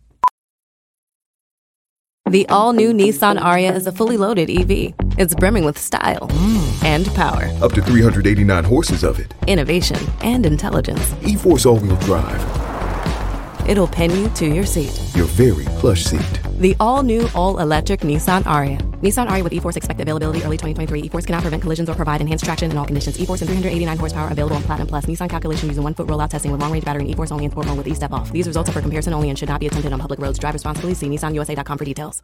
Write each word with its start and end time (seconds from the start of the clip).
The 2.27 2.49
all 2.49 2.73
new 2.73 2.91
Nissan 2.91 3.37
Ariya 3.37 3.75
is 3.75 3.85
a 3.85 3.91
fully 3.91 4.17
loaded 4.17 4.49
EV. 4.49 4.95
It's 5.19 5.35
brimming 5.35 5.63
with 5.63 5.77
style 5.77 6.27
mm. 6.27 6.83
and 6.83 7.05
power, 7.13 7.51
Up 7.61 7.73
to 7.73 7.83
389 7.83 8.63
horses 8.63 9.03
of 9.03 9.19
it. 9.19 9.31
innovation, 9.45 9.99
and 10.23 10.43
intelligence. 10.43 11.13
E 11.21 11.35
Force 11.35 11.67
all 11.67 11.77
wheel 11.77 11.97
drive. 11.97 12.62
It'll 13.67 13.87
pin 13.87 14.11
you 14.11 14.29
to 14.29 14.45
your 14.45 14.65
seat. 14.65 14.99
Your 15.15 15.25
very 15.25 15.65
plush 15.79 16.03
seat. 16.03 16.41
The 16.59 16.75
all 16.79 17.03
new, 17.03 17.27
all 17.33 17.59
electric 17.59 18.01
Nissan 18.01 18.43
Ariya. 18.43 18.77
Nissan 19.01 19.27
Ariya 19.27 19.43
with 19.43 19.53
E-Force 19.53 19.75
expected 19.75 20.03
availability 20.03 20.39
early 20.39 20.57
2023. 20.57 21.01
E-Force 21.01 21.25
cannot 21.25 21.41
prevent 21.41 21.61
collisions 21.61 21.89
or 21.89 21.95
provide 21.95 22.21
enhanced 22.21 22.45
traction 22.45 22.71
in 22.71 22.77
all 22.77 22.85
conditions. 22.85 23.19
E-Force 23.19 23.41
and 23.41 23.49
389 23.49 23.97
horsepower 23.97 24.29
available 24.29 24.55
on 24.55 24.63
Platinum 24.63 24.87
Plus. 24.87 25.05
Nissan 25.05 25.29
calculation 25.29 25.69
using 25.69 25.83
one 25.83 25.93
foot 25.93 26.07
rollout 26.07 26.29
testing 26.29 26.51
with 26.51 26.61
long 26.61 26.71
range 26.71 26.85
battery 26.85 27.01
and 27.01 27.11
E-Force 27.11 27.31
only 27.31 27.45
in 27.45 27.51
sport 27.51 27.65
mode 27.65 27.77
with 27.77 27.87
E-Step 27.87 28.11
off. 28.11 28.31
These 28.31 28.47
results 28.47 28.69
are 28.69 28.73
for 28.73 28.81
comparison 28.81 29.13
only 29.13 29.29
and 29.29 29.39
should 29.39 29.49
not 29.49 29.59
be 29.59 29.67
attempted 29.67 29.93
on 29.93 29.99
public 29.99 30.19
roads. 30.19 30.39
Drive 30.39 30.53
responsibly. 30.53 30.93
See 30.93 31.07
nissanusa.com 31.07 31.77
for 31.77 31.85
details. 31.85 32.23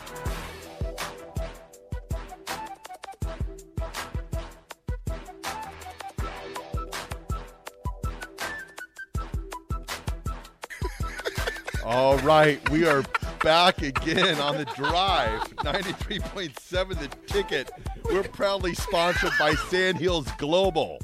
All 11.83 12.19
right, 12.19 12.69
we 12.69 12.85
are 12.85 13.03
back 13.43 13.81
again 13.81 14.39
on 14.39 14.57
the 14.57 14.65
drive. 14.65 15.41
93.7 15.57 16.99
the 16.99 17.07
ticket. 17.25 17.71
We're 18.05 18.21
proudly 18.21 18.75
sponsored 18.75 19.31
by 19.39 19.55
Sandhills 19.55 20.27
Global. 20.37 20.99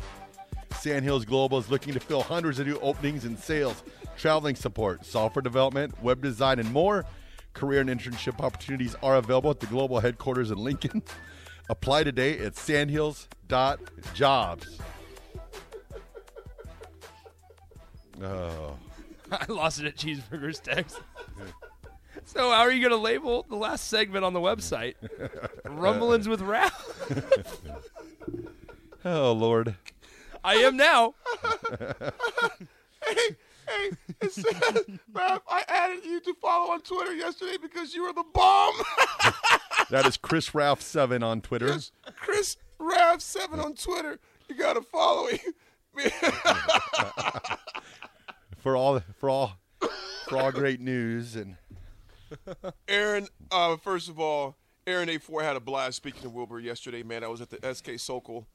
Sandhills 0.74 1.26
Global 1.26 1.58
is 1.58 1.72
looking 1.72 1.96
to 1.96 2.00
fill 2.00 2.22
hundreds 2.22 2.60
of 2.60 2.68
new 2.68 2.78
openings 2.80 3.26
in 3.26 3.38
sales, 3.38 3.82
traveling 4.18 4.56
support, 4.56 5.04
software 5.04 5.42
development, 5.42 6.00
web 6.04 6.22
design, 6.22 6.60
and 6.60 6.72
more. 6.72 7.06
Career 7.54 7.82
and 7.82 7.90
internship 7.90 8.40
opportunities 8.44 8.96
are 9.02 9.16
available 9.16 9.50
at 9.50 9.60
the 9.60 9.66
global 9.66 10.00
headquarters 10.00 10.52
in 10.52 10.60
Lincoln. 10.60 11.02
Apply 11.70 12.04
today 12.04 12.38
at 12.38 12.56
sandhills.jobs. 12.56 14.80
Oh. 18.22 18.78
I 19.32 19.46
lost 19.52 19.80
it 19.80 19.86
at 19.86 19.98
Cheeseburgers 19.98 20.62
text. 20.62 21.00
So 22.26 22.50
how 22.50 22.62
are 22.62 22.72
you 22.72 22.82
going 22.82 22.92
to 22.92 22.98
label 22.98 23.46
the 23.48 23.56
last 23.56 23.88
segment 23.88 24.26
on 24.26 24.34
the 24.34 24.40
website? 24.40 24.96
Rumblings 25.66 26.28
with 26.28 26.42
Ralph. 26.42 27.62
Oh, 29.06 29.32
Lord. 29.32 29.76
I 30.44 30.56
am 30.56 30.76
now. 30.76 31.14
hey, 33.06 33.16
hey, 33.68 33.92
it 34.20 34.32
says, 34.34 34.46
Raph, 35.14 35.42
I 35.48 35.64
added 35.70 36.04
you 36.04 36.20
to 36.22 36.34
follow 36.42 36.74
on 36.74 36.82
Twitter 36.82 37.14
yesterday 37.14 37.58
because 37.62 37.94
you 37.94 38.02
were 38.04 38.14
the 38.14 38.26
bomb. 38.34 38.74
That 39.92 40.06
is 40.06 40.18
Chris 40.18 40.54
Ralph 40.56 40.82
7 40.82 41.22
on 41.24 41.40
Twitter. 41.42 41.68
Yes, 41.68 41.92
Chris 42.18 42.58
Ralph 42.80 43.22
Seven 43.22 43.60
on 43.60 43.74
Twitter. 43.76 44.20
You 44.48 44.56
gotta 44.56 44.82
follow 44.82 45.28
him. 45.28 45.54
For 48.68 48.76
all 48.76 49.00
for 49.18 49.30
all 49.30 49.54
for 50.28 50.38
all 50.38 50.52
great 50.52 50.82
news 50.82 51.38
and 51.38 51.56
Aaron, 52.90 53.28
uh, 53.50 53.78
first 53.78 54.10
of 54.10 54.20
all, 54.20 54.58
Aaron 54.86 55.08
A4 55.08 55.42
had 55.42 55.56
a 55.56 55.62
blast 55.62 55.96
speaking 55.96 56.22
to 56.24 56.30
Wilber 56.30 56.60
yesterday, 56.60 57.02
man. 57.02 57.24
I 57.24 57.28
was 57.28 57.40
at 57.40 57.50
the 57.50 57.74
SK 57.74 57.92
Sokol. 57.98 58.46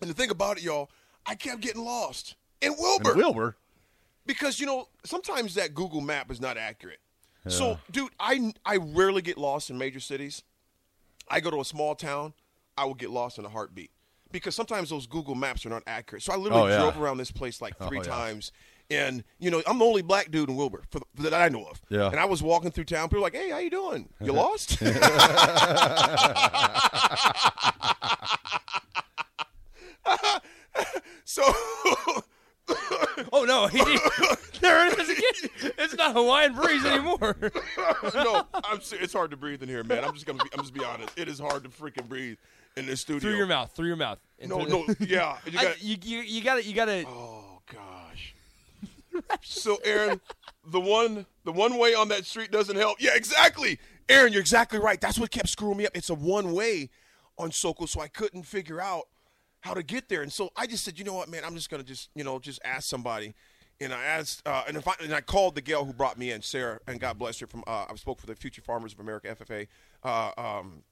And 0.00 0.10
the 0.10 0.14
thing 0.14 0.30
about 0.30 0.56
it, 0.56 0.64
y'all, 0.64 0.90
I 1.24 1.36
kept 1.36 1.60
getting 1.60 1.84
lost. 1.84 2.34
in 2.62 2.74
Wilber. 2.76 3.10
And 3.12 3.16
Wilber. 3.18 3.56
Because, 4.26 4.58
you 4.58 4.66
know, 4.66 4.88
sometimes 5.04 5.54
that 5.54 5.72
Google 5.72 6.00
map 6.00 6.32
is 6.32 6.40
not 6.40 6.56
accurate. 6.58 6.98
So, 7.46 7.78
dude, 7.92 8.10
I, 8.18 8.52
I 8.66 8.78
rarely 8.78 9.22
get 9.22 9.38
lost 9.38 9.70
in 9.70 9.78
major 9.78 10.00
cities. 10.00 10.42
I 11.30 11.38
go 11.38 11.50
to 11.52 11.60
a 11.60 11.64
small 11.64 11.94
town, 11.94 12.32
I 12.76 12.86
will 12.86 12.94
get 12.94 13.10
lost 13.10 13.38
in 13.38 13.44
a 13.44 13.48
heartbeat. 13.48 13.92
Because 14.32 14.56
sometimes 14.56 14.90
those 14.90 15.06
Google 15.06 15.36
maps 15.36 15.64
are 15.64 15.68
not 15.70 15.84
accurate. 15.86 16.24
So 16.24 16.32
I 16.32 16.36
literally 16.38 16.64
Oh, 16.64 16.66
yeah. 16.66 16.78
drove 16.78 17.00
around 17.00 17.18
this 17.18 17.30
place 17.30 17.62
like 17.62 17.78
three 17.78 18.00
Oh, 18.00 18.02
yeah. 18.02 18.08
times. 18.10 18.50
And, 18.90 19.24
you 19.38 19.50
know, 19.50 19.62
I'm 19.66 19.78
the 19.78 19.84
only 19.84 20.02
black 20.02 20.30
dude 20.30 20.48
in 20.48 20.56
Wilber 20.56 20.84
for 20.90 21.00
the, 21.00 21.06
that 21.22 21.34
I 21.34 21.48
know 21.48 21.64
of. 21.64 21.82
Yeah. 21.88 22.08
And 22.08 22.20
I 22.20 22.26
was 22.26 22.42
walking 22.42 22.70
through 22.70 22.84
town. 22.84 23.08
People 23.08 23.18
were 23.18 23.24
like, 23.24 23.34
hey, 23.34 23.50
how 23.50 23.58
you 23.58 23.70
doing? 23.70 24.08
You 24.20 24.32
uh-huh. 24.32 24.42
lost? 24.42 24.78
so 31.24 31.42
Oh 33.32 33.44
no, 33.44 33.66
he, 33.66 33.78
there 34.60 34.86
it 34.86 34.98
is 34.98 35.08
again. 35.08 35.72
It's 35.78 35.96
not 35.96 36.14
Hawaiian 36.14 36.54
breeze 36.54 36.84
anymore. 36.84 37.36
no, 38.14 38.46
I'm 38.54 38.80
it's 38.92 39.12
hard 39.12 39.30
to 39.32 39.36
breathe 39.36 39.62
in 39.62 39.68
here, 39.68 39.84
man. 39.84 40.04
I'm 40.04 40.14
just 40.14 40.24
gonna 40.24 40.42
be, 40.42 40.50
I'm 40.52 40.60
just 40.60 40.72
be 40.72 40.84
honest. 40.84 41.10
It 41.16 41.28
is 41.28 41.38
hard 41.38 41.64
to 41.64 41.68
freaking 41.68 42.08
breathe 42.08 42.38
in 42.76 42.86
this 42.86 43.00
studio. 43.00 43.20
through 43.20 43.36
your 43.36 43.46
mouth, 43.46 43.72
through 43.72 43.88
your 43.88 43.96
mouth. 43.96 44.18
No, 44.46 44.60
Into 44.60 44.70
no, 44.70 44.94
yeah. 45.00 45.36
You 45.46 45.52
got 45.52 45.82
you, 45.82 45.96
you, 46.02 46.18
you 46.20 46.44
gotta, 46.44 46.64
you 46.64 46.74
gotta. 46.74 47.04
Oh 47.08 47.60
gosh. 47.66 48.03
So 49.42 49.78
Aaron, 49.84 50.20
the 50.66 50.80
one 50.80 51.26
the 51.44 51.52
one 51.52 51.78
way 51.78 51.94
on 51.94 52.08
that 52.08 52.24
street 52.24 52.50
doesn't 52.50 52.76
help. 52.76 53.00
Yeah, 53.00 53.14
exactly. 53.14 53.78
Aaron, 54.08 54.32
you're 54.32 54.40
exactly 54.40 54.78
right. 54.78 55.00
That's 55.00 55.18
what 55.18 55.30
kept 55.30 55.48
screwing 55.48 55.78
me 55.78 55.86
up. 55.86 55.96
It's 55.96 56.10
a 56.10 56.14
one 56.14 56.52
way 56.52 56.90
on 57.38 57.52
Sokol, 57.52 57.86
so 57.86 58.00
I 58.00 58.08
couldn't 58.08 58.42
figure 58.44 58.80
out 58.80 59.04
how 59.60 59.74
to 59.74 59.82
get 59.82 60.08
there. 60.08 60.22
And 60.22 60.32
so 60.32 60.50
I 60.56 60.66
just 60.66 60.84
said, 60.84 60.98
you 60.98 61.04
know 61.04 61.14
what, 61.14 61.28
man, 61.28 61.42
I'm 61.44 61.54
just 61.54 61.70
gonna 61.70 61.82
just 61.82 62.10
you 62.14 62.24
know 62.24 62.38
just 62.38 62.60
ask 62.64 62.88
somebody. 62.88 63.34
And 63.80 63.92
I 63.92 64.04
asked, 64.04 64.46
uh, 64.46 64.62
and, 64.68 64.78
I, 64.78 64.82
and 65.02 65.12
I 65.12 65.20
called 65.20 65.56
the 65.56 65.60
gal 65.60 65.84
who 65.84 65.92
brought 65.92 66.16
me 66.16 66.30
in, 66.30 66.42
Sarah, 66.42 66.78
and 66.86 67.00
God 67.00 67.18
bless 67.18 67.40
her. 67.40 67.46
From 67.48 67.64
uh, 67.66 67.86
I 67.90 67.94
spoke 67.96 68.20
for 68.20 68.26
the 68.26 68.36
Future 68.36 68.62
Farmers 68.62 68.92
of 68.92 69.00
America 69.00 69.34
(FFA). 69.34 69.66
Uh, 70.02 70.30
um, 70.40 70.82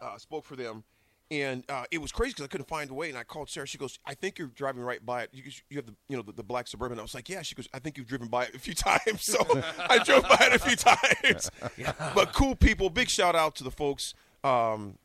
uh, 0.00 0.16
spoke 0.18 0.44
for 0.44 0.54
them, 0.56 0.84
and 1.32 1.64
uh, 1.70 1.84
it 1.90 1.96
was 1.96 2.12
crazy 2.12 2.32
because 2.32 2.44
I 2.44 2.48
couldn't 2.48 2.68
find 2.68 2.90
a 2.90 2.94
way. 2.94 3.08
And 3.08 3.16
I 3.16 3.24
called 3.24 3.48
Sarah. 3.48 3.66
She 3.66 3.78
goes, 3.78 3.98
"I 4.04 4.12
think 4.12 4.38
you're 4.38 4.48
driving 4.48 4.82
right 4.82 5.04
by 5.04 5.22
it. 5.22 5.30
You, 5.32 5.44
you 5.70 5.78
have 5.78 5.86
the 5.86 5.94
you 6.08 6.16
know 6.16 6.22
the, 6.22 6.32
the 6.32 6.42
black 6.42 6.68
suburban." 6.68 6.98
I 6.98 7.02
was 7.02 7.14
like, 7.14 7.30
"Yeah." 7.30 7.40
She 7.40 7.54
goes, 7.54 7.68
"I 7.72 7.78
think 7.78 7.96
you've 7.96 8.06
driven 8.06 8.28
by 8.28 8.44
it 8.44 8.54
a 8.54 8.58
few 8.58 8.74
times." 8.74 9.24
So 9.24 9.38
I 9.78 9.98
drove 10.04 10.24
by 10.24 10.36
it 10.40 10.52
a 10.52 10.58
few 10.58 10.76
times. 10.76 11.50
But 12.14 12.34
cool 12.34 12.54
people. 12.54 12.90
Big 12.90 13.08
shout 13.08 13.34
out 13.34 13.54
to 13.56 13.64
the 13.64 13.70
folks 13.70 14.12
um, 14.44 14.98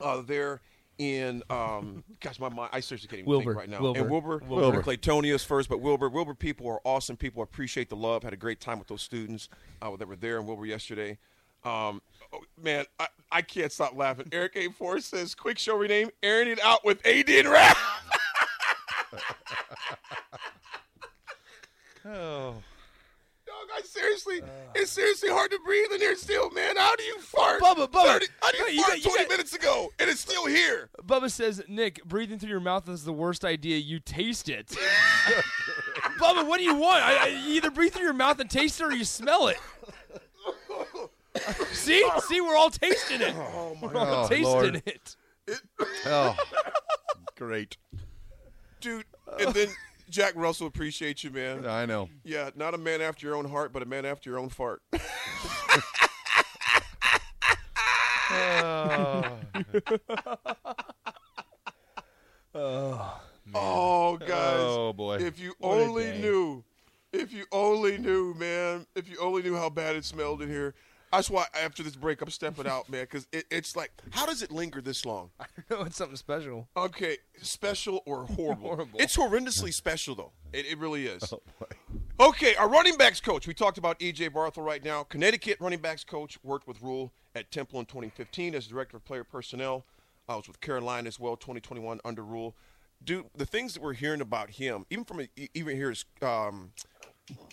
uh, 0.00 0.22
there 0.22 0.62
in 0.98 1.42
um, 1.50 2.04
gosh, 2.20 2.40
my 2.40 2.48
mind. 2.48 2.70
I 2.72 2.80
seriously 2.80 3.08
can't 3.08 3.20
even 3.20 3.28
Wilber, 3.28 3.50
think 3.52 3.58
right 3.58 3.68
now. 3.68 3.80
Wilber, 3.80 4.00
And 4.00 4.10
Wilber, 4.10 4.42
Wilber. 4.48 4.82
Clatonia's 4.82 5.44
first, 5.44 5.68
but 5.68 5.80
Wilber. 5.80 6.08
Wilber 6.08 6.34
people 6.34 6.68
are 6.68 6.80
awesome 6.84 7.16
people. 7.16 7.42
Appreciate 7.42 7.90
the 7.90 7.96
love. 7.96 8.22
Had 8.22 8.32
a 8.32 8.38
great 8.38 8.60
time 8.60 8.78
with 8.78 8.88
those 8.88 9.02
students 9.02 9.50
uh, 9.82 9.94
that 9.96 10.08
were 10.08 10.16
there 10.16 10.38
in 10.38 10.46
Wilber 10.46 10.64
yesterday. 10.64 11.18
Um, 11.64 12.00
oh, 12.32 12.40
man, 12.62 12.84
I, 12.98 13.06
I 13.30 13.42
can't 13.42 13.72
stop 13.72 13.96
laughing. 13.96 14.28
Eric 14.32 14.56
A. 14.56 14.68
Four 14.70 15.00
says, 15.00 15.34
"Quick 15.34 15.58
show 15.58 15.76
rename, 15.76 16.10
airing 16.22 16.48
it 16.48 16.60
out 16.62 16.84
with 16.84 17.04
AD 17.06 17.28
and 17.28 17.48
rap." 17.48 17.76
Oh. 22.08 22.54
Dog, 23.46 23.68
I 23.76 23.80
seriously, 23.82 24.40
uh. 24.42 24.46
it's 24.74 24.92
seriously 24.92 25.28
hard 25.28 25.50
to 25.50 25.58
breathe 25.64 25.90
in 25.92 26.00
here 26.00 26.14
still, 26.16 26.50
man. 26.50 26.76
How 26.76 26.94
do 26.94 27.02
you 27.02 27.18
fart? 27.20 27.60
Bubba, 27.60 27.88
Bubba. 27.88 28.04
30 28.20 28.26
how 28.40 28.50
do 28.52 28.58
you 28.58 28.64
Wait, 28.64 28.74
you 28.74 28.80
fart 28.82 28.90
got- 28.92 28.96
you 28.98 29.02
20 29.10 29.18
got- 29.24 29.30
minutes 29.30 29.54
ago 29.54 29.92
and 29.98 30.08
it's 30.10 30.20
still 30.20 30.46
here? 30.46 30.88
Bubba 31.04 31.30
says, 31.30 31.62
Nick, 31.68 32.04
breathing 32.04 32.38
through 32.38 32.50
your 32.50 32.60
mouth 32.60 32.88
is 32.88 33.04
the 33.04 33.12
worst 33.12 33.44
idea. 33.44 33.78
You 33.78 33.98
taste 33.98 34.48
it. 34.48 34.68
Bubba, 36.20 36.46
what 36.46 36.58
do 36.58 36.64
you 36.64 36.74
want? 36.76 37.02
I, 37.02 37.16
I, 37.24 37.26
you 37.28 37.54
either 37.54 37.70
breathe 37.70 37.92
through 37.92 38.04
your 38.04 38.12
mouth 38.12 38.38
and 38.40 38.48
taste 38.48 38.80
it 38.80 38.84
or 38.84 38.92
you 38.92 39.04
smell 39.04 39.48
it. 39.48 39.56
See? 41.72 42.08
See, 42.28 42.40
we're 42.40 42.56
all 42.56 42.70
tasting 42.70 43.20
it. 43.20 43.34
Oh 43.36 43.76
my 43.80 43.88
we're 43.88 43.98
all 44.00 44.24
Oh, 44.24 44.28
tasting 44.28 44.44
Lord. 44.44 44.82
it. 44.86 45.16
Oh, 46.06 46.36
great. 47.36 47.76
dude. 48.80 49.04
And 49.38 49.54
then 49.54 49.68
Jack 50.10 50.32
Russell 50.36 50.66
appreciates 50.66 51.22
you, 51.24 51.30
man. 51.30 51.66
I 51.66 51.86
know. 51.86 52.08
Yeah, 52.24 52.50
not 52.56 52.74
a 52.74 52.78
man 52.78 53.00
after 53.00 53.26
your 53.26 53.36
own 53.36 53.48
heart, 53.48 53.72
but 53.72 53.82
a 53.82 53.86
man 53.86 54.04
after 54.04 54.28
your 54.30 54.38
own 54.38 54.48
fart. 54.48 54.82
Oh, 62.54 63.20
oh, 63.54 64.16
guys. 64.16 64.28
Oh, 64.58 64.92
boy. 64.92 65.16
If 65.18 65.38
you 65.38 65.54
What 65.58 65.78
only 65.78 66.12
knew, 66.18 66.64
if 67.12 67.32
you 67.32 67.44
only 67.52 67.98
knew, 67.98 68.34
man, 68.34 68.86
if 68.94 69.08
you 69.10 69.18
only 69.20 69.42
knew 69.42 69.56
how 69.56 69.68
bad 69.68 69.96
it 69.96 70.04
smelled 70.04 70.42
in 70.42 70.48
here. 70.48 70.74
That's 71.16 71.30
why 71.30 71.46
after 71.54 71.82
this 71.82 71.96
break, 71.96 72.20
I'm 72.20 72.30
stepping 72.30 72.66
out, 72.66 72.90
man, 72.90 73.04
because 73.04 73.26
it, 73.32 73.46
it's 73.50 73.74
like, 73.74 73.90
how 74.10 74.26
does 74.26 74.42
it 74.42 74.50
linger 74.50 74.80
this 74.80 75.04
long? 75.06 75.30
No, 75.68 75.82
it's 75.82 75.96
something 75.96 76.16
special. 76.16 76.68
Okay, 76.76 77.16
special 77.42 78.02
or 78.06 78.24
horrible? 78.36 78.68
Horrible. 78.68 79.00
It's 79.00 79.16
horrendously 79.16 79.72
special, 79.72 80.14
though. 80.14 80.30
It, 80.52 80.66
it 80.66 80.78
really 80.78 81.06
is. 81.06 81.32
okay, 82.20 82.54
our 82.54 82.68
running 82.68 82.96
backs 82.96 83.20
coach. 83.20 83.48
We 83.48 83.54
talked 83.54 83.78
about 83.78 84.00
E.J. 84.00 84.30
Barthel 84.30 84.64
right 84.64 84.84
now. 84.84 85.02
Connecticut 85.02 85.56
running 85.58 85.80
backs 85.80 86.04
coach 86.04 86.38
worked 86.44 86.68
with 86.68 86.80
Rhule 86.82 87.10
at 87.34 87.50
Temple 87.50 87.80
in 87.80 87.86
2015 87.86 88.54
as 88.54 88.66
director 88.68 88.96
of 88.96 89.04
player 89.04 89.24
personnel. 89.24 89.84
I 90.28 90.36
was 90.36 90.46
with 90.46 90.60
Carolina 90.60 91.08
as 91.08 91.18
well, 91.18 91.36
2021 91.36 92.00
under 92.04 92.22
Rhule. 92.22 92.54
Dude, 93.04 93.26
the 93.36 93.46
things 93.46 93.74
that 93.74 93.82
we're 93.82 93.94
hearing 93.94 94.20
about 94.20 94.50
him, 94.50 94.86
even 94.90 95.04
from 95.04 95.20
a, 95.20 95.28
even 95.54 95.76
here 95.76 95.90
is, 95.90 96.04
um, 96.22 96.70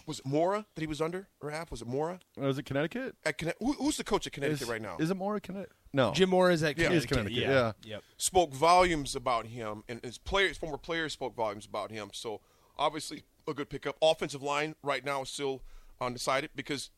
was 0.06 0.20
it 0.20 0.26
Mora 0.26 0.66
that 0.76 0.82
he 0.82 0.88
was 0.88 1.02
under? 1.02 1.28
Raph, 1.42 1.72
was 1.72 1.82
it 1.82 1.88
Mora? 1.88 2.20
Oh, 2.40 2.48
is 2.50 2.58
it 2.58 2.66
Connecticut? 2.66 3.16
At 3.26 3.38
Conne- 3.38 3.54
who, 3.60 3.74
who's 3.74 3.98
the 3.98 4.04
coach 4.04 4.28
at 4.28 4.34
Connecticut 4.34 4.62
Is, 4.64 4.70
right 4.70 4.82
now? 4.82 4.98
Is 5.00 5.10
it 5.10 5.16
Mora 5.18 5.40
Connecticut? 5.42 5.76
No. 5.94 6.12
Jim 6.14 6.30
Mora 6.30 6.54
is 6.54 6.64
at 6.64 6.78
Yeah. 6.78 6.88
Connecticut. 6.88 6.96
It 6.96 6.98
is 6.98 7.06
Connecticut, 7.06 7.44
Yeah. 7.44 7.52
yeah. 7.84 7.94
Yep. 7.96 8.04
spoke 8.18 8.54
volumes 8.54 9.16
about 9.16 9.48
him, 9.48 9.84
and 9.88 10.00
his 10.04 10.18
players, 10.18 10.58
former 10.58 10.78
players, 10.78 11.14
spoke 11.14 11.36
volumes 11.36 11.66
about 11.66 11.92
him. 11.92 12.10
So 12.14 12.42
obviously, 12.78 13.24
a 13.48 13.54
good 13.54 13.70
pickup. 13.70 13.96
Offensive 14.02 14.42
line 14.44 14.76
right 14.84 15.04
now 15.04 15.22
is 15.24 15.30
still 15.30 15.62
undecided 16.02 16.50
because, 16.56 16.90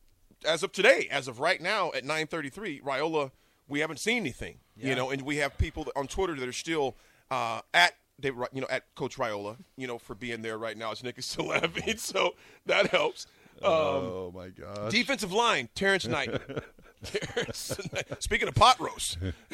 as 0.48 0.64
of 0.64 0.72
today, 0.72 1.08
as 1.12 1.28
of 1.28 1.40
right 1.40 1.62
now 1.62 1.92
at 1.94 2.04
9:33, 2.04 2.82
Raiola, 2.82 3.32
we 3.68 3.80
haven't 3.80 3.98
seen 4.00 4.18
anything. 4.18 4.60
You 4.78 4.94
know, 4.94 5.10
and 5.10 5.22
we 5.22 5.38
have 5.38 5.58
people 5.58 5.88
on 5.96 6.08
Twitter 6.08 6.36
that 6.36 6.48
are 6.48 6.54
still 6.54 6.98
uh, 7.32 7.62
at. 7.74 7.96
David, 8.20 8.38
Ri- 8.40 8.48
you 8.54 8.62
know, 8.62 8.68
at 8.70 8.84
Coach 8.96 9.18
Raiola, 9.18 9.58
you 9.78 9.88
know, 9.88 9.98
for 9.98 10.16
being 10.16 10.42
there 10.42 10.58
right 10.58 10.78
now, 10.78 10.92
as 10.92 11.04
Nick 11.04 11.18
is 11.18 11.26
still 11.26 11.46
laughing, 11.50 11.98
so 11.98 12.36
that 12.66 12.88
helps. 12.88 13.28
Um, 13.62 13.72
oh 13.72 14.32
my 14.36 14.50
God! 14.50 14.92
Defensive 14.92 15.32
line, 15.32 15.70
Terrence 15.76 16.08
Knight. 16.08 16.30
Terrence 17.04 17.80
Knight. 17.94 18.22
Speaking 18.24 18.48
of 18.48 18.56
pot 18.56 18.80
roast, 18.80 19.18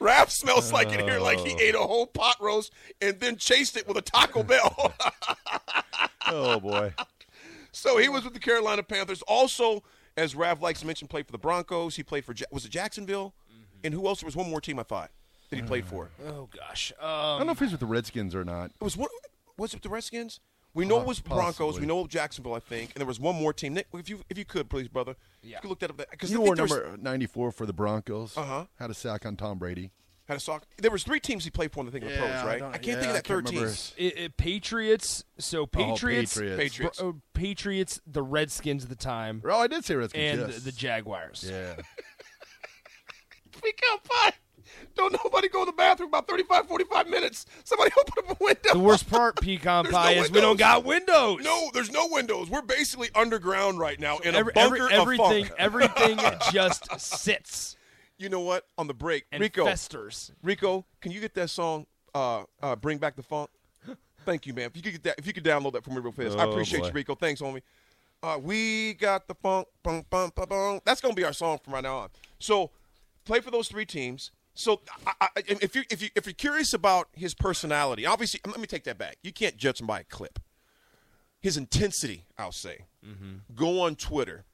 Raph 0.00 0.30
smells 0.30 0.72
like 0.72 0.92
in 0.92 1.00
here 1.00 1.18
like 1.18 1.38
he 1.40 1.50
ate 1.62 1.74
a 1.74 1.78
whole 1.78 2.06
pot 2.06 2.36
roast 2.40 2.72
and 3.00 3.18
then 3.20 3.36
chased 3.36 3.76
it 3.76 3.86
with 3.88 3.96
a 3.96 4.02
Taco 4.02 4.42
Bell. 4.42 4.94
oh 6.28 6.60
boy. 6.60 6.92
so 7.72 7.98
he 7.98 8.08
was 8.08 8.24
with 8.24 8.34
the 8.34 8.40
Carolina 8.40 8.82
Panthers. 8.82 9.22
Also, 9.22 9.82
as 10.16 10.34
Raph 10.34 10.60
likes 10.60 10.80
to 10.80 10.86
mention, 10.86 11.08
played 11.08 11.26
for 11.26 11.32
the 11.32 11.38
Broncos. 11.38 11.96
He 11.96 12.02
played 12.02 12.24
for 12.24 12.34
was 12.50 12.64
it 12.64 12.70
Jacksonville, 12.70 13.34
and 13.82 13.92
who 13.94 14.06
else? 14.06 14.20
There 14.20 14.26
was 14.26 14.36
one 14.36 14.48
more 14.48 14.60
team 14.60 14.78
I 14.78 14.84
thought 14.84 15.10
that 15.50 15.56
he 15.56 15.62
played 15.62 15.84
for. 15.86 16.08
Oh 16.26 16.48
gosh. 16.56 16.92
I 17.00 17.32
don't 17.32 17.40
Um, 17.42 17.46
know 17.48 17.52
if 17.52 17.58
he's 17.58 17.70
with 17.72 17.80
the 17.80 17.86
Redskins 17.86 18.34
or 18.34 18.44
not. 18.44 18.70
It 18.80 18.84
was 18.84 18.96
what? 18.96 19.10
Was 19.56 19.74
it 19.74 19.82
the 19.82 19.88
Redskins? 19.88 20.40
We 20.72 20.84
know 20.86 21.00
it 21.00 21.06
was 21.06 21.18
Broncos. 21.18 21.56
possibly. 21.56 21.80
We 21.80 21.86
know 21.86 22.06
Jacksonville, 22.06 22.54
I 22.54 22.60
think, 22.60 22.90
and 22.94 23.00
there 23.00 23.06
was 23.06 23.18
one 23.18 23.34
more 23.34 23.52
team. 23.52 23.74
Nick, 23.74 23.88
if 23.92 24.08
you 24.08 24.20
if 24.30 24.38
you 24.38 24.44
could, 24.44 24.70
please, 24.70 24.86
brother, 24.88 25.16
Yeah. 25.42 25.56
you 25.56 25.60
could 25.62 25.68
look 25.70 25.80
that 25.80 25.90
up. 25.90 25.96
Because 26.10 26.30
He 26.30 26.36
wore 26.36 26.54
number 26.54 26.96
94 26.96 27.50
for 27.50 27.66
the 27.66 27.72
Broncos. 27.72 28.36
Uh-huh. 28.36 28.66
Had 28.78 28.90
a 28.90 28.94
sack 28.94 29.26
on 29.26 29.36
Tom 29.36 29.58
Brady. 29.58 29.90
Had 30.28 30.36
a 30.36 30.40
sock. 30.40 30.62
There 30.78 30.92
was 30.92 31.02
three 31.02 31.18
teams 31.18 31.42
he 31.42 31.50
played 31.50 31.72
for 31.72 31.80
in 31.80 31.86
the 31.86 31.90
thing 31.92 32.04
of 32.04 32.10
the 32.12 32.16
pros, 32.16 32.44
right? 32.44 32.62
I, 32.62 32.78
can't 32.78 33.00
think 33.00 33.08
of 33.08 33.14
that 33.14 33.26
third 33.26 33.46
team. 33.48 33.64
it- 33.64 33.94
it- 33.96 34.36
Patriots. 34.36 35.24
So 35.38 35.66
Patriots. 35.66 36.34
Patriots. 36.34 36.62
Patriots. 36.62 36.98
Bro- 37.00 37.08
oh, 37.08 37.20
Patriots, 37.34 38.00
the 38.06 38.22
Redskins 38.22 38.84
at 38.84 38.90
the 38.90 38.94
time, 38.94 39.42
Oh, 39.44 39.58
I 39.58 39.66
did 39.66 39.84
say 39.84 39.96
Redskins. 39.96 40.40
and 40.42 40.52
yes. 40.52 40.62
the 40.62 40.70
Jaguars. 40.70 41.44
Yeah. 41.50 41.74
Speak 43.56 43.80
up, 43.92 44.06
fine. 44.06 44.32
Don't 45.00 45.24
nobody 45.24 45.48
go 45.48 45.60
to 45.64 45.66
the 45.70 45.72
bathroom 45.76 46.08
about 46.10 46.28
35, 46.28 46.66
45 46.66 47.08
minutes. 47.08 47.46
Somebody 47.64 47.90
open 47.98 48.12
up 48.30 48.38
a 48.40 48.44
window. 48.44 48.72
The 48.74 48.78
worst 48.78 49.08
part, 49.08 49.40
pecan 49.40 49.86
pie, 49.86 50.14
no 50.16 50.22
is 50.22 50.30
we 50.30 50.40
don't 50.42 50.58
got 50.58 50.84
windows. 50.84 51.40
No, 51.42 51.70
there's 51.72 51.90
no 51.90 52.06
windows. 52.10 52.50
We're 52.50 52.60
basically 52.62 53.08
underground 53.14 53.78
right 53.78 53.98
now 53.98 54.18
in 54.18 54.34
Every- 54.34 54.52
a 54.52 54.54
bunker 54.54 54.90
every- 54.90 54.94
everything, 54.94 55.42
of 55.44 55.48
funk. 55.48 55.60
everything 55.60 56.18
just 56.52 57.00
sits 57.00 57.76
you 58.18 58.28
know 58.28 58.40
what? 58.40 58.66
On 58.76 58.86
the 58.86 58.92
break, 58.92 59.24
and 59.32 59.40
Rico, 59.40 59.64
festers. 59.64 60.30
Rico, 60.42 60.84
can 61.00 61.10
you 61.10 61.20
get 61.20 61.32
that 61.36 61.48
song? 61.48 61.86
Uh, 62.14 62.42
uh, 62.62 62.76
Bring 62.76 62.98
back 62.98 63.16
the 63.16 63.22
funk. 63.22 63.48
Thank 64.26 64.44
you, 64.46 64.52
man. 64.52 64.66
If 64.66 64.76
you 64.76 64.82
could 64.82 64.92
get 64.92 65.02
that, 65.04 65.14
if 65.18 65.26
you 65.26 65.32
could 65.32 65.42
download 65.44 65.72
that 65.72 65.82
for 65.84 65.88
me 65.90 66.00
real 66.00 66.12
fast, 66.12 66.36
I 66.36 66.44
Oh, 66.44 66.50
appreciate 66.50 66.80
boy. 66.80 66.86
you, 66.88 66.92
Rico. 66.92 67.14
Thanks, 67.14 67.40
homie. 67.40 67.62
Uh, 68.22 68.36
we 68.38 68.92
got 68.92 69.26
the 69.26 69.34
funk, 69.34 69.68
bum, 69.82 70.04
bum, 70.10 70.30
bum, 70.34 70.46
bum. 70.50 70.80
That's 70.84 71.00
gonna 71.00 71.14
be 71.14 71.24
our 71.24 71.32
song 71.32 71.60
from 71.64 71.72
right 71.72 71.82
now 71.82 71.96
on. 71.96 72.08
So, 72.38 72.70
play 73.24 73.40
for 73.40 73.50
those 73.50 73.68
three 73.68 73.86
teams. 73.86 74.32
So, 74.54 74.80
I, 75.06 75.12
I, 75.20 75.28
if 75.46 75.74
you 75.74 75.82
if 75.90 76.02
you 76.02 76.08
if 76.14 76.26
you're 76.26 76.34
curious 76.34 76.74
about 76.74 77.08
his 77.12 77.34
personality, 77.34 78.04
obviously, 78.04 78.40
let 78.46 78.60
me 78.60 78.66
take 78.66 78.84
that 78.84 78.98
back. 78.98 79.16
You 79.22 79.32
can't 79.32 79.56
judge 79.56 79.80
him 79.80 79.86
by 79.86 80.00
a 80.00 80.04
clip. 80.04 80.38
His 81.40 81.56
intensity, 81.56 82.24
I'll 82.38 82.52
say. 82.52 82.84
Go 83.54 83.80
on 83.80 83.96
Twitter 83.96 84.44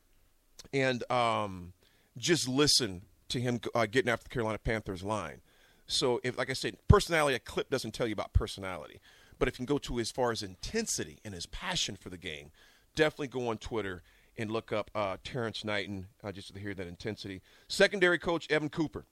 and 0.72 1.10
um, 1.10 1.72
just 2.16 2.46
listen 2.46 3.02
to 3.28 3.40
him 3.40 3.60
uh, 3.74 3.86
getting 3.86 4.10
after 4.10 4.24
the 4.24 4.30
Carolina 4.30 4.58
Panthers 4.58 5.02
line. 5.02 5.40
So, 5.88 6.20
if 6.22 6.36
like 6.38 6.50
I 6.50 6.52
said, 6.52 6.76
personality, 6.88 7.34
a 7.34 7.40
clip 7.40 7.70
doesn't 7.70 7.92
tell 7.92 8.06
you 8.06 8.12
about 8.12 8.32
personality, 8.32 9.00
but 9.38 9.48
if 9.48 9.54
you 9.54 9.66
can 9.66 9.74
go 9.74 9.78
to 9.78 9.98
as 9.98 10.10
far 10.10 10.30
as 10.30 10.42
intensity 10.42 11.18
and 11.24 11.34
his 11.34 11.46
passion 11.46 11.96
for 11.96 12.10
the 12.10 12.18
game, 12.18 12.50
definitely 12.94 13.28
go 13.28 13.48
on 13.48 13.58
Twitter 13.58 14.02
and 14.38 14.50
look 14.50 14.72
up 14.72 14.90
uh, 14.94 15.16
Terrance 15.24 15.64
Knighton 15.64 16.08
uh, 16.22 16.30
just 16.32 16.54
to 16.54 16.60
hear 16.60 16.74
that 16.74 16.86
intensity. 16.86 17.40
Secondary 17.68 18.18
coach 18.18 18.50
Evan 18.50 18.68
Cooper, 18.68 19.06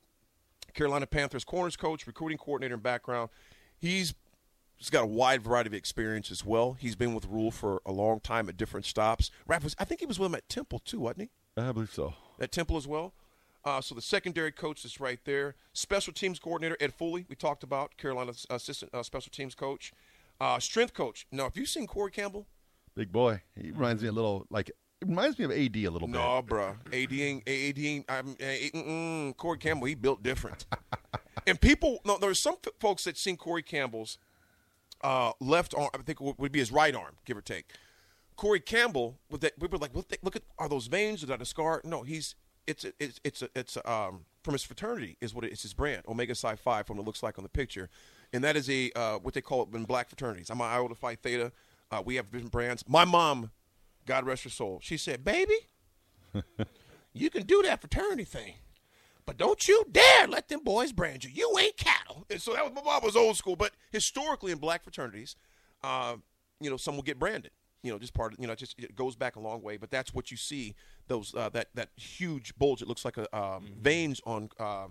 Carolina 0.75 1.07
Panthers 1.07 1.45
corners 1.45 1.77
coach, 1.77 2.07
recruiting 2.07 2.39
coordinator 2.39 2.75
and 2.75 2.83
background. 2.83 3.31
He's 3.79 4.15
He's 4.77 4.91
got 4.91 5.05
a 5.05 5.07
wide 5.07 5.41
variety 5.41 5.69
of 5.69 5.75
experience 5.75 6.31
as 6.31 6.45
well. 6.45 6.73
He's 6.73 6.97
been 6.97 7.15
with 7.15 7.27
Rhule 7.27 7.51
for 7.51 7.81
a 7.87 7.93
long 7.93 8.21
time 8.21 8.49
at 8.49 8.57
different 8.57 8.87
stops. 8.87 9.31
Raph 9.49 9.63
was, 9.63 9.77
I 9.79 9.85
think 9.85 10.01
he 10.01 10.07
was 10.07 10.19
with 10.19 10.27
him 10.27 10.35
at 10.35 10.49
Temple 10.49 10.81
too, 10.81 11.01
wasn't 11.01 11.31
he? 11.57 11.63
I 11.63 11.73
believe 11.73 11.93
so. 11.93 12.15
At 12.41 12.51
Temple 12.51 12.77
as 12.77 12.87
well. 12.87 13.15
Uh, 13.65 13.81
so 13.81 13.95
the 13.95 14.03
secondary 14.03 14.53
coach 14.53 14.85
is 14.85 15.01
right 15.01 15.21
there. 15.25 15.55
Special 15.73 16.13
teams 16.13 16.39
coordinator 16.39 16.77
Ed 16.81 16.93
Foley, 16.93 17.25
we 17.29 17.37
talked 17.37 17.63
about 17.63 17.97
Carolina's 17.97 18.47
assistant 18.51 18.93
uh, 18.93 19.03
special 19.03 19.31
teams 19.31 19.55
coach. 19.55 19.93
Uh, 20.41 20.59
strength 20.59 20.93
coach. 20.93 21.27
Now, 21.31 21.45
have 21.45 21.57
you 21.57 21.65
seen 21.65 21.87
Corey 21.87 22.11
Campbell? 22.11 22.47
Big 22.95 23.11
boy. 23.11 23.41
He 23.57 23.71
reminds 23.71 24.03
me 24.03 24.09
a 24.09 24.13
little 24.13 24.47
like 24.51 24.71
reminds 25.09 25.39
me 25.39 25.45
of 25.45 25.51
AD 25.51 25.77
a 25.77 25.89
little 25.89 26.09
bit. 26.09 26.15
No, 26.15 26.43
bruh. 26.43 26.77
AD 26.93 27.13
ain't, 27.13 27.49
AD 27.49 27.79
ain't, 27.79 28.05
I'm. 28.09 29.33
Corey 29.35 29.59
Campbell, 29.59 29.87
he 29.87 29.95
built 29.95 30.23
different. 30.23 30.67
and 31.47 31.61
people, 31.61 32.01
no, 32.05 32.19
there's 32.19 32.41
some 32.41 32.57
f- 32.67 32.73
folks 32.81 33.05
that 33.05 33.17
seen 33.17 33.37
Corey 33.37 33.63
Campbell's 33.63 34.19
uh, 35.03 35.33
left 35.41 35.75
arm, 35.75 35.91
I 35.95 35.99
think 35.99 36.21
it 36.21 36.39
would 36.39 36.53
be 36.53 36.59
his 36.59 36.73
right 36.73 36.95
arm, 36.95 37.17
give 37.25 37.37
or 37.37 37.43
take. 37.43 37.73
Corey 38.37 38.61
Campbell, 38.61 39.19
with 39.31 39.43
that, 39.43 39.53
we 39.59 39.69
were 39.69 39.79
like, 39.79 39.95
look, 39.95 40.13
look 40.23 40.37
at, 40.37 40.43
are 40.59 40.69
those 40.69 40.87
veins? 40.87 41.23
Is 41.23 41.29
that 41.29 41.41
a 41.41 41.45
scar? 41.45 41.81
No, 41.85 42.03
he's, 42.03 42.35
it's, 42.67 42.85
a, 42.85 42.93
it's, 42.99 43.21
it's, 43.23 43.43
a, 43.43 43.49
it's 43.55 43.77
a, 43.77 43.91
um, 43.91 44.25
from 44.43 44.53
his 44.53 44.65
fraternity 44.65 45.17
is 45.21 45.35
what 45.35 45.45
it, 45.45 45.53
it's 45.53 45.63
his 45.63 45.75
brand, 45.75 46.03
Omega 46.09 46.35
Psi 46.35 46.57
Phi, 46.57 46.83
from 46.83 46.97
what 46.97 47.03
it 47.03 47.07
looks 47.07 47.23
like 47.23 47.39
on 47.39 47.43
the 47.43 47.49
picture, 47.49 47.89
and 48.33 48.45
that 48.45 48.57
is 48.57 48.69
a 48.69 48.91
uh, 48.95 49.19
what 49.19 49.35
they 49.35 49.41
call 49.41 49.63
it 49.63 49.75
in 49.75 49.85
black 49.85 50.09
fraternities. 50.09 50.51
I'm 50.51 50.61
an 50.61 50.67
Iota 50.67 50.95
Phi 50.95 51.15
Theta. 51.15 51.53
Uh, 51.91 52.03
we 52.05 52.17
have 52.17 52.31
different 52.31 52.53
brands. 52.53 52.85
My 52.89 53.05
mom, 53.05 53.51
God 54.07 54.27
rest 54.27 54.45
her 54.45 54.51
soul, 54.51 54.81
she 54.83 54.97
said, 54.97 55.25
"Baby, 55.25 55.55
you 57.13 57.31
can 57.31 57.45
do 57.45 57.63
that 57.63 57.81
fraternity 57.81 58.25
thing, 58.25 58.55
but 59.27 59.37
don't 59.37 59.67
you 59.67 59.85
dare 59.91 60.27
let 60.29 60.49
them 60.49 60.61
boys 60.63 60.93
brand 60.93 61.25
you. 61.25 61.31
You 61.33 61.59
ain't 61.59 61.77
cattle." 61.77 62.27
And 62.31 62.41
so 62.41 62.53
that 62.53 62.65
was 62.65 62.73
my 62.75 62.83
mom 62.83 63.03
was 63.03 63.17
old 63.17 63.37
school, 63.37 63.57
but 63.57 63.73
historically 63.91 64.53
in 64.53 64.59
black 64.59 64.83
fraternities, 64.83 65.37
uh, 65.83 66.17
you 66.61 66.71
know, 66.71 66.77
some 66.77 66.97
will 66.97 67.03
get 67.03 67.19
branded. 67.19 67.53
You 67.83 67.93
know, 67.93 67.99
just 67.99 68.15
part 68.15 68.33
of 68.33 68.39
you 68.41 68.47
know, 68.47 68.55
it 68.55 68.59
just 68.59 68.79
it 68.79 68.95
goes 68.97 69.15
back 69.15 69.37
a 69.37 69.41
long 69.41 69.63
way. 69.63 69.77
But 69.77 69.91
that's 69.91 70.15
what 70.15 70.31
you 70.31 70.37
see 70.37 70.75
those 71.09 71.35
uh, 71.35 71.51
that 71.51 71.69
that 71.75 71.91
huge 71.97 72.57
bulge. 72.57 72.83
It 72.83 72.89
looks 72.89 73.05
like 73.05 73.17
a 73.19 73.37
um, 73.37 73.75
veins 73.81 74.21
on 74.25 74.49
uh, 74.59 74.87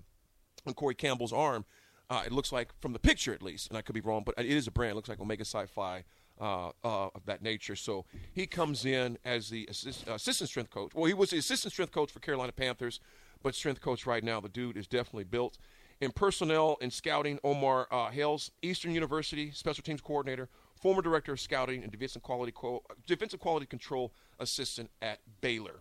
on 0.66 0.74
Corey 0.76 0.96
Campbell's 0.96 1.34
arm. 1.34 1.66
Uh, 2.10 2.22
it 2.26 2.32
looks 2.32 2.52
like 2.52 2.70
from 2.80 2.94
the 2.94 3.00
picture 3.00 3.34
at 3.34 3.42
least, 3.42 3.70
and 3.70 3.78
I 3.78 3.82
could 3.82 3.96
be 3.96 4.02
wrong, 4.02 4.24
but 4.24 4.36
it 4.38 4.46
is 4.46 4.68
a 4.68 4.72
brand. 4.72 4.92
It 4.92 4.96
looks 4.96 5.10
like 5.10 5.20
Omega 5.20 5.46
Psi 5.46 5.66
Phi 5.66 6.04
uh, 6.40 6.70
uh, 6.84 7.08
of 7.16 7.26
that 7.26 7.42
nature. 7.42 7.76
So 7.76 8.06
he 8.34 8.46
comes 8.48 8.86
in 8.86 9.18
as 9.24 9.50
the 9.50 9.68
assist, 9.70 10.08
assistant 10.08 10.50
strength 10.50 10.72
coach. 10.72 10.94
Well, 10.94 11.06
he 11.06 11.14
was 11.14 11.30
the 11.30 11.38
assistant 11.38 11.74
strength 11.74 11.92
coach 11.92 12.12
for 12.12 12.20
Carolina 12.20 12.52
Panthers, 12.52 13.00
but 13.42 13.56
strength 13.56 13.82
coach 13.82 14.06
right 14.06 14.24
now. 14.24 14.40
The 14.40 14.50
dude 14.50 14.78
is 14.78 14.88
definitely 14.88 15.26
built. 15.26 15.58
In 16.02 16.12
personnel 16.12 16.78
and 16.82 16.92
scouting, 16.92 17.40
Omar 17.44 17.88
uh, 17.92 18.10
Hales, 18.10 18.52
Eastern 18.62 18.94
University 18.94 19.52
special 19.52 19.84
teams 19.84 20.02
coordinator, 20.02 20.50
former 20.76 21.02
director 21.02 21.34
of 21.34 21.40
scouting 21.40 21.84
and 21.84 21.92
defensive 21.92 22.22
quality 22.22 22.52
co- 22.52 22.84
defensive 23.08 23.40
quality 23.40 23.66
control 23.66 24.12
assistant 24.40 24.90
at 25.02 25.20
Baylor. 25.40 25.80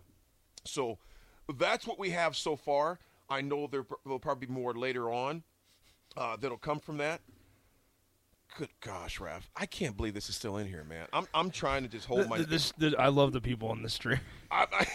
So 0.63 0.97
that's 1.57 1.85
what 1.85 1.99
we 1.99 2.11
have 2.11 2.37
so 2.37 2.55
far. 2.55 2.99
I 3.29 3.41
know 3.41 3.67
there 3.67 3.85
will 4.05 4.19
probably 4.19 4.47
be 4.47 4.53
more 4.53 4.73
later 4.73 5.11
on 5.11 5.43
uh, 6.15 6.37
that'll 6.37 6.57
come 6.57 6.79
from 6.79 6.97
that. 6.97 7.21
Good 8.57 8.69
gosh, 8.81 9.19
Raph, 9.19 9.41
I 9.55 9.65
can't 9.65 9.97
believe 9.97 10.13
this 10.13 10.29
is 10.29 10.35
still 10.35 10.57
in 10.57 10.67
here, 10.67 10.83
man. 10.83 11.07
I'm 11.11 11.27
I'm 11.33 11.49
trying 11.49 11.81
to 11.83 11.89
just 11.89 12.05
hold 12.05 12.19
Th- 12.19 12.29
my. 12.29 12.37
th- 12.37 12.49
this, 12.49 12.71
th- 12.79 12.93
I 12.99 13.07
love 13.07 13.31
the 13.33 13.41
people 13.41 13.69
on 13.69 13.81
the 13.81 13.89
stream. 13.89 14.19
I, 14.51 14.67
I, 14.71 14.87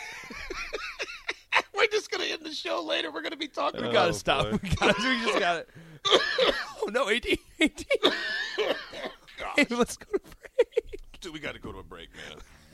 we're 1.74 1.88
just 1.88 2.08
gonna 2.10 2.24
end 2.24 2.44
the 2.44 2.52
show 2.52 2.80
later. 2.82 3.10
We're 3.10 3.22
gonna 3.22 3.36
be 3.36 3.48
talking. 3.48 3.82
We 3.82 3.90
gotta 3.90 4.14
stop. 4.14 4.46
Oh, 4.46 4.50
we, 4.62 4.68
gotta, 4.68 4.94
we 5.02 5.24
just 5.24 5.38
got 5.40 5.56
it. 5.56 5.68
oh 6.82 6.88
no, 6.92 7.08
AD, 7.08 7.26
AD. 7.60 7.84
Hey, 9.56 9.66
let's 9.70 9.96
go 9.96 10.06
to 10.12 10.20
break. 10.20 11.00
Dude, 11.20 11.32
we 11.32 11.40
got 11.40 11.54
to 11.54 11.60
go 11.60 11.72
to 11.72 11.78
a 11.78 11.82
break, 11.82 12.10
man. 12.14 12.38